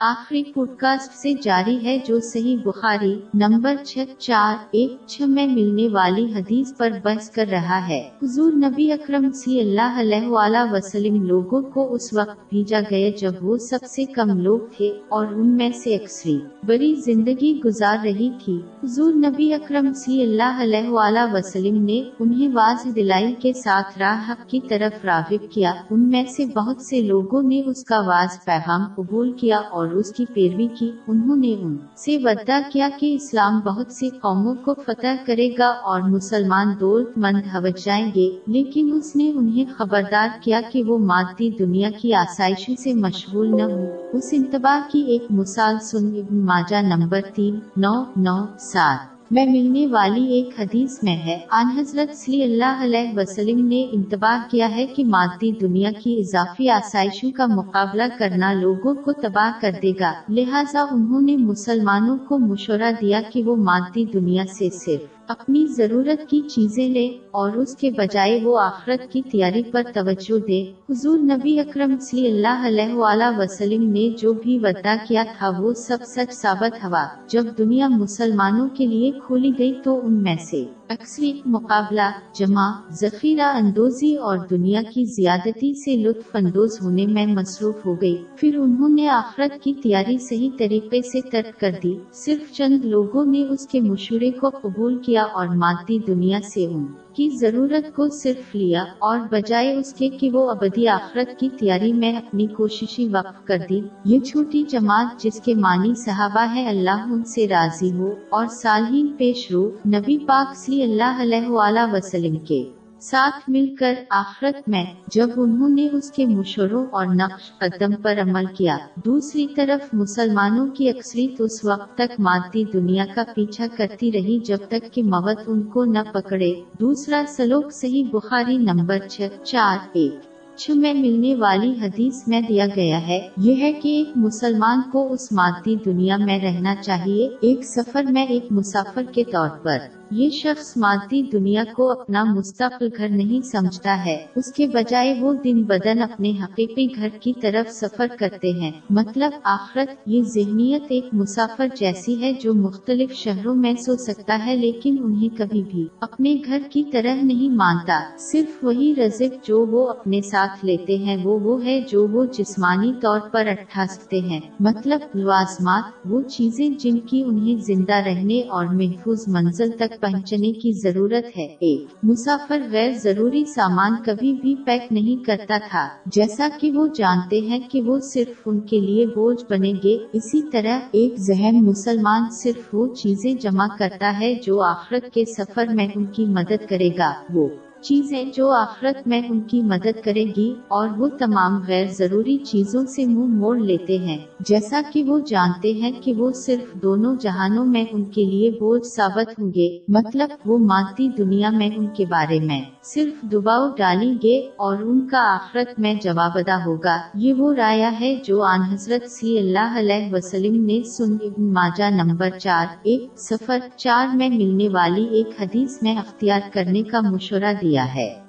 [0.00, 5.46] آخری pod cost سے جاری ہے جو صحیح بخاری نمبر چھ، چار، ایک، چھ میں
[5.46, 10.72] ملنے والی حدیث پر بحث کر رہا ہے۔ حضور نبی اکرم صلی اللہ علیہ وآلہ
[10.72, 15.26] وسلم لوگوں کو اس وقت بھیجا گیا جب وہ سب سے کم لوگ تھے اور
[15.26, 20.88] ان میں سے اکثری بڑی زندگی گزار رہی تھی۔ حضور نبی اکرم صلی اللہ علیہ
[20.88, 26.08] وآلہ وسلم نے انہیں واضح دلائی کے ساتھ راہ حق کی طرف راغب کیا۔ ان
[26.08, 30.24] میں سے بہت سے لوگوں نے اس کا واضح پیغام قبول کیا اور نوروز کی
[30.34, 35.22] پیروی کی، انہوں نے ان سے وعدہ کیا کہ اسلام بہت سے قوموں کو فتح
[35.26, 40.60] کرے گا اور مسلمان دولت مند ہو جائیں گے، لیکن اس نے انہیں خبردار کیا
[40.72, 45.78] کہ وہ مادی دنیا کی آسائشوں سے مشغول نہ ہو اس انتباہ کی ایک مثال
[45.82, 51.38] سن ابن ماجہ نمبر تین، نو نو، سات۔ میں ملنے والی ایک حدیث میں ہے۔
[51.50, 56.68] آن حضرت صلی اللہ علیہ وسلم نے انتباہ کیا ہے کہ مادی دنیا کی اضافی
[56.68, 62.38] آسائشوں کا مقابلہ کرنا لوگوں کو تباہ کر دے گا۔ لہٰذا انہوں نے مسلمانوں کو
[62.38, 67.76] مشورہ دیا کہ وہ مادی دنیا سے صرف اپنی ضرورت کی چیزیں لے اور اس
[67.76, 72.94] کے بجائے وہ آخرت کی تیاری پر توجہ دے۔ حضور نبی اکرم صلی اللہ علیہ
[72.94, 77.88] وآلہ وسلم نے جو بھی وعدہ کیا تھا وہ سب سچ ثابت ہوا۔ جب دنیا
[77.88, 84.38] مسلمانوں کے لیے کھولی گئی تو ان میں سے اکثری مقابلہ، جمع، ذخیرہ اندوزی اور
[84.50, 89.62] دنیا کی زیادتی سے لطف اندوز ہونے میں مصروف ہو گئی پھر انہوں نے آخرت
[89.62, 94.30] کی تیاری صحیح طریقے سے ترک کر دی۔ صرف چند لوگوں نے اس کے مشورے
[94.30, 99.76] کو قبول کیا اور مادی دنیا سے ان کی ضرورت کو صرف لیا اور بجائے
[99.76, 104.20] اس کے کہ وہ ابدی آخرت کی تیاری میں اپنی کوششیں وقف کر دی۔ یہ
[104.20, 109.50] چھوٹی جماعت جس کے معنی صحابہ ہے اللہ ان سے راضی ہو اور صالحین پیش
[109.50, 112.70] رو۔ نبی پاک صلی اللہ علیہ وآلہ وسلم کے
[113.00, 118.18] ساتھ مل کر آخرت میں جب انہوں نے اس کے مشوروں اور نقش قدم پر
[118.22, 124.12] عمل کیا، دوسری طرف مسلمانوں کی اکثریت اس وقت تک مادی دنیا کا پیچھا کرتی
[124.12, 129.28] رہی جب تک کہ موت ان کو نہ پکڑے۔ دوسرا سلوک صحیح بخاری نمبر چھ،
[129.44, 130.14] چار، ایک،
[130.56, 135.12] چھ میں ملنے والی حدیث میں دیا گیا ہے۔ یہ ہے کہ ایک مسلمان کو
[135.12, 139.78] اس مادی دنیا میں رہنا چاہیے۔ ایک سفر میں ایک مسافر کے طور پر۔
[140.10, 145.34] یہ شخص مادی دنیا کو اپنا مستقل گھر نہیں سمجھتا ہے۔ اس کے بجائے وہ
[145.34, 151.04] دن بدن اپنے حقیقی گھر کی طرف سفر کرتے ہیں۔ مطلب آخرت، یہ ذہنیت ایک
[151.12, 156.36] مسافر جیسی ہے جو مختلف شہروں میں سو سکتا ہے لیکن انہیں کبھی بھی اپنے
[156.46, 161.38] گھر کی طرح نہیں مانتا۔ صرف وہی رزق جو وہ اپنے ساتھ لیتے ہیں، وہ
[161.38, 166.98] وہ ہے جو وہ جسمانی طور پر اٹھا سکتے ہیں۔ مطلب لوازمات، وہ چیزیں جن
[166.98, 172.92] کی انہیں زندہ رہنے اور محفوظ منزل تک پہنچنے کی ضرورت ہے۔ ایک مسافر غیر
[172.92, 177.98] ضروری سامان کبھی بھی پیک نہیں کرتا تھا۔ جیسا کہ وہ جانتے ہیں کہ وہ
[177.98, 183.34] صرف ان کے لیے بوجھ بنے گے۔ اسی طرح ایک ذہن مسلمان صرف وہ چیزیں
[183.34, 187.48] جمع کرتا ہے جو آخرت کے سفر میں ان کی مدد کرے گا۔ وہ
[187.84, 192.86] چیزیں جو آخرت میں ان کی مدد کرے گی اور وہ تمام غیر ضروری چیزوں
[192.86, 197.64] سے منہ موڑ لیتے ہیں۔ جیسا کہ وہ جانتے ہیں کہ وہ صرف دونوں جہانوں
[197.66, 202.04] میں ان کے لیے بوجھ ثابت ہوں گے مطلب وہ مادی دنیا میں ان کے
[202.06, 207.32] بارے میں۔ صرف دباؤ ڈالیں گے اور ان کا آخرت میں جواب ادا ہوگا۔ یہ
[207.32, 212.30] وہ رایا ہے جو آن حضرت سی اللہ علیہ وسلم نے سن ابن ماجہ نمبر
[212.38, 217.73] چار، ایک سفر چار میں ملنے والی ایک حدیث میں اختیار کرنے کا مشورہ دیا۔
[217.82, 218.23] ہے۔